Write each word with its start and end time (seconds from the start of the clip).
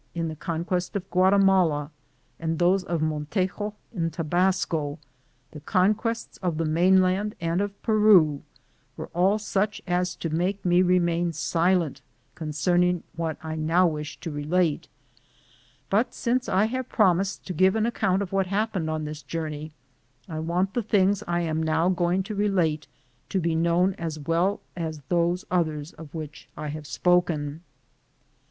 an, 0.15 0.29
Google 0.29 0.35
THE 0.35 0.35
JOURNEY 0.35 0.35
OP 0.35 0.41
CORONADO 0.41 0.61
the 0.63 0.63
conquest 0.63 0.95
of 0.95 1.09
Guatemala, 1.11 1.91
and 2.39 2.57
those 2.57 2.83
of 2.85 3.01
Montejo 3.03 3.75
in 3.93 4.09
Tabasco, 4.09 4.97
the 5.51 5.59
conquests 5.59 6.37
of 6.37 6.57
the 6.57 6.65
mainland 6.65 7.35
and 7.39 7.61
of 7.61 7.79
Peru, 7.83 8.41
were 8.97 9.11
all 9.13 9.37
such 9.37 9.79
as 9.85 10.15
to 10.15 10.31
make 10.31 10.65
me 10.65 10.81
remain 10.81 11.33
silent 11.33 12.01
concerning 12.33 13.03
what 13.15 13.37
I 13.45 13.53
now 13.55 13.85
wish 13.85 14.19
to 14.21 14.31
relate; 14.31 14.87
but 15.91 16.15
since 16.15 16.49
I 16.49 16.65
have 16.65 16.89
prom 16.89 17.19
ised 17.19 17.43
to 17.43 17.53
give 17.53 17.75
an 17.75 17.85
account 17.85 18.23
of 18.23 18.31
what 18.31 18.47
happened 18.47 18.89
on 18.89 19.05
this 19.05 19.21
journey, 19.21 19.71
I 20.27 20.39
want 20.39 20.73
the 20.73 20.81
things 20.81 21.21
I 21.27 21.41
am 21.41 21.61
now 21.61 21.89
going 21.89 22.23
to 22.23 22.33
relate 22.33 22.87
to 23.29 23.39
be 23.39 23.53
known 23.53 23.93
as 23.99 24.17
well 24.17 24.61
as 24.75 25.01
those 25.09 25.45
others 25.51 25.93
of 25.93 26.11
which 26.15 26.49
I 26.57 26.69
have 26.69 26.87
spoken. 26.87 27.61